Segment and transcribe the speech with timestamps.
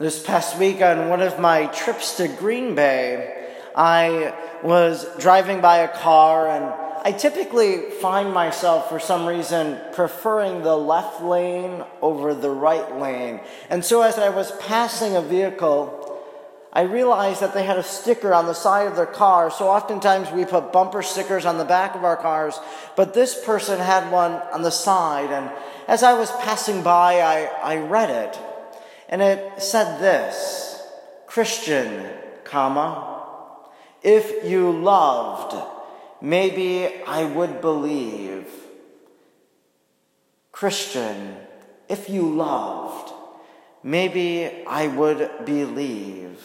[0.00, 5.80] This past week, on one of my trips to Green Bay, I was driving by
[5.80, 6.64] a car, and
[7.04, 13.40] I typically find myself, for some reason, preferring the left lane over the right lane.
[13.68, 16.18] And so, as I was passing a vehicle,
[16.72, 19.50] I realized that they had a sticker on the side of their car.
[19.50, 22.58] So, oftentimes, we put bumper stickers on the back of our cars,
[22.96, 25.30] but this person had one on the side.
[25.30, 25.50] And
[25.86, 28.38] as I was passing by, I, I read it.
[29.10, 30.80] And it said this
[31.26, 32.06] Christian,
[32.44, 33.18] comma,
[34.02, 35.56] if you loved,
[36.22, 38.46] maybe I would believe.
[40.52, 41.36] Christian,
[41.88, 43.12] if you loved,
[43.82, 46.40] maybe I would believe.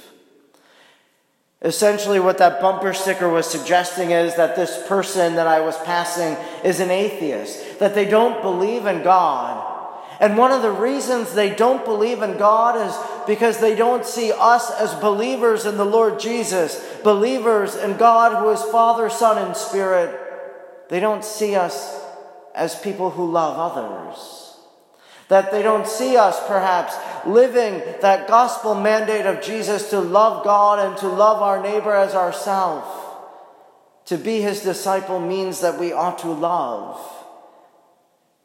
[1.61, 6.35] Essentially, what that bumper sticker was suggesting is that this person that I was passing
[6.63, 9.74] is an atheist, that they don't believe in God,
[10.19, 12.95] and one of the reasons they don't believe in God is
[13.27, 18.49] because they don't see us as believers in the Lord Jesus, believers in God who
[18.49, 20.17] is Father, Son, and Spirit.
[20.89, 22.01] They don't see us
[22.53, 24.57] as people who love others.
[25.27, 30.79] That they don't see us perhaps living that gospel mandate of Jesus to love God
[30.79, 32.87] and to love our neighbor as ourselves.
[34.05, 37.24] To be his disciple means that we ought to love.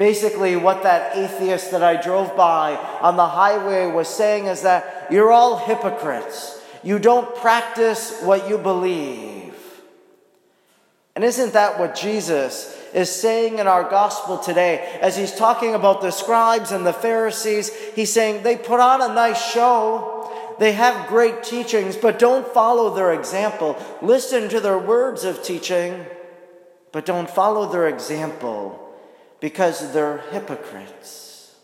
[0.00, 5.08] Basically, what that atheist that I drove by on the highway was saying is that
[5.10, 6.58] you're all hypocrites.
[6.82, 9.54] You don't practice what you believe.
[11.14, 14.98] And isn't that what Jesus is saying in our gospel today?
[15.02, 19.14] As he's talking about the scribes and the Pharisees, he's saying they put on a
[19.14, 20.32] nice show.
[20.58, 23.76] They have great teachings, but don't follow their example.
[24.00, 26.06] Listen to their words of teaching,
[26.90, 28.79] but don't follow their example
[29.40, 31.54] because they're hypocrites.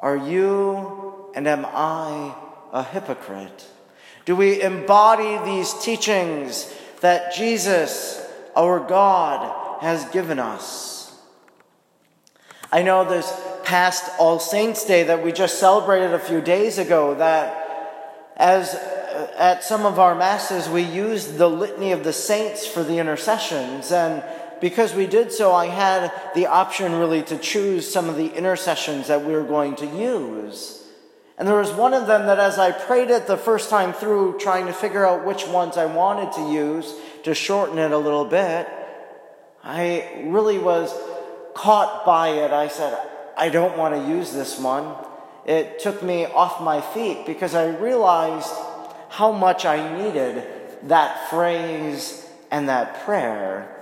[0.00, 2.34] Are you and am I
[2.72, 3.66] a hypocrite?
[4.24, 8.24] Do we embody these teachings that Jesus,
[8.56, 11.20] our God, has given us?
[12.70, 13.32] I know this
[13.64, 17.58] past All Saints' Day that we just celebrated a few days ago that
[18.36, 22.82] as uh, at some of our masses we used the litany of the saints for
[22.82, 24.24] the intercessions and
[24.62, 29.08] because we did so, I had the option really to choose some of the intercessions
[29.08, 30.86] that we were going to use.
[31.36, 34.38] And there was one of them that as I prayed it the first time through,
[34.38, 38.24] trying to figure out which ones I wanted to use to shorten it a little
[38.24, 38.68] bit,
[39.64, 40.96] I really was
[41.54, 42.52] caught by it.
[42.52, 42.96] I said,
[43.36, 44.94] I don't want to use this one.
[45.44, 48.52] It took me off my feet because I realized
[49.08, 50.46] how much I needed
[50.84, 53.81] that phrase and that prayer.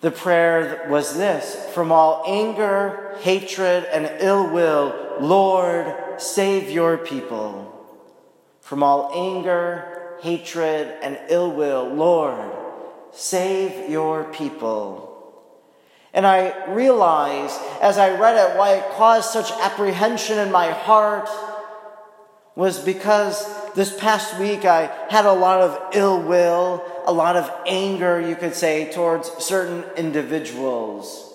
[0.00, 7.70] The prayer was this From all anger, hatred, and ill will, Lord, save your people.
[8.60, 12.50] From all anger, hatred, and ill will, Lord,
[13.12, 15.10] save your people.
[16.12, 21.28] And I realized as I read it why it caused such apprehension in my heart
[22.54, 23.44] was because
[23.74, 28.36] this past week I had a lot of ill will a lot of anger, you
[28.36, 31.32] could say, towards certain individuals.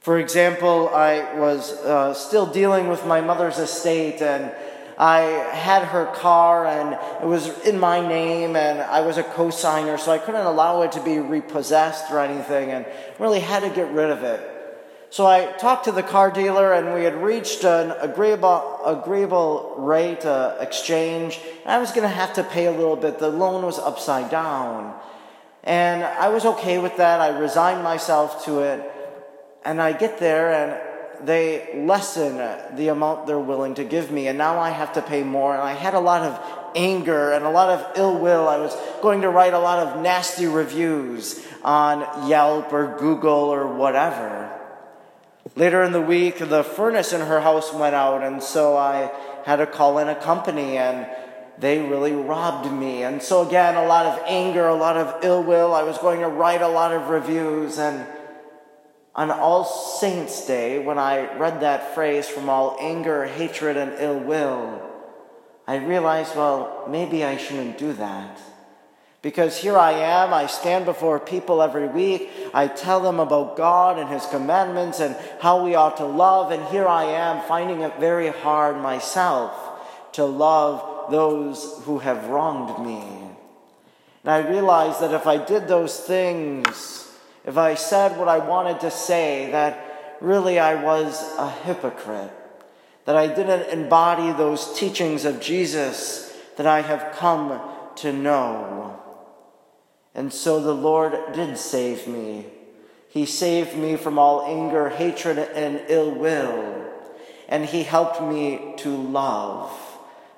[0.00, 4.50] For example, I was uh, still dealing with my mother's estate and
[4.98, 9.96] I had her car and it was in my name and I was a co-signer,
[9.98, 12.86] so I couldn't allow it to be repossessed or anything and
[13.18, 14.59] really had to get rid of it.
[15.12, 20.24] So I talked to the car dealer, and we had reached an agreeable, agreeable rate
[20.24, 21.40] uh, exchange.
[21.66, 23.18] I was going to have to pay a little bit.
[23.18, 24.94] The loan was upside down.
[25.64, 27.20] And I was okay with that.
[27.20, 28.88] I resigned myself to it.
[29.64, 32.36] And I get there, and they lessen
[32.76, 34.28] the amount they're willing to give me.
[34.28, 35.54] And now I have to pay more.
[35.54, 36.40] And I had a lot of
[36.76, 38.48] anger and a lot of ill will.
[38.48, 43.74] I was going to write a lot of nasty reviews on Yelp or Google or
[43.74, 44.56] whatever.
[45.56, 49.10] Later in the week, the furnace in her house went out, and so I
[49.44, 51.06] had to call in a company, and
[51.58, 53.02] they really robbed me.
[53.02, 55.74] And so, again, a lot of anger, a lot of ill will.
[55.74, 58.06] I was going to write a lot of reviews, and
[59.14, 64.20] on All Saints' Day, when I read that phrase from all anger, hatred, and ill
[64.20, 64.82] will,
[65.66, 68.40] I realized, well, maybe I shouldn't do that.
[69.22, 73.98] Because here I am, I stand before people every week, I tell them about God
[73.98, 78.00] and His commandments and how we ought to love, and here I am finding it
[78.00, 79.52] very hard myself
[80.12, 83.02] to love those who have wronged me.
[84.22, 87.06] And I realized that if I did those things,
[87.44, 92.32] if I said what I wanted to say, that really I was a hypocrite.
[93.04, 97.60] that I didn't embody those teachings of Jesus that I have come
[97.96, 99.02] to know.
[100.14, 102.46] And so the Lord did save me.
[103.08, 106.86] He saved me from all anger, hatred, and ill will.
[107.48, 109.70] And He helped me to love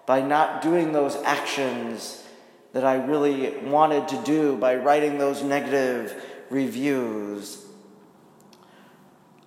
[0.07, 2.27] by not doing those actions
[2.73, 6.15] that I really wanted to do, by writing those negative
[6.49, 7.65] reviews.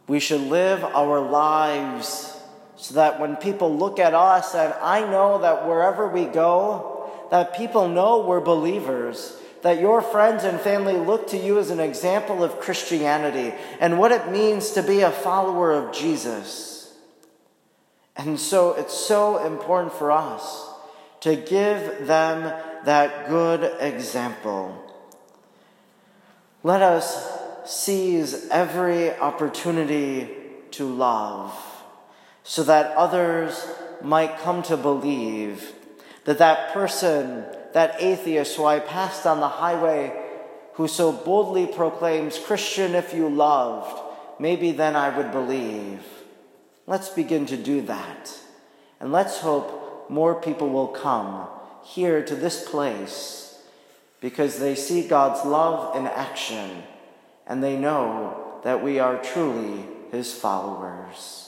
[0.07, 2.39] We should live our lives
[2.75, 7.55] so that when people look at us, and I know that wherever we go, that
[7.57, 12.43] people know we're believers that your friends and family look to you as an example
[12.43, 16.93] of Christianity and what it means to be a follower of Jesus.
[18.15, 20.69] And so it's so important for us
[21.21, 22.53] to give them
[22.85, 24.81] that good example.
[26.63, 30.29] Let us seize every opportunity
[30.71, 31.53] to love
[32.43, 33.67] so that others
[34.01, 35.73] might come to believe
[36.25, 37.45] that that person
[37.75, 40.13] that atheist who I passed on the highway
[40.75, 44.01] who so boldly proclaims, Christian, if you loved,
[44.39, 46.01] maybe then I would believe.
[46.87, 48.31] Let's begin to do that.
[49.01, 51.49] And let's hope more people will come
[51.83, 53.61] here to this place
[54.21, 56.81] because they see God's love in action
[57.45, 61.44] and they know that we are truly his followers.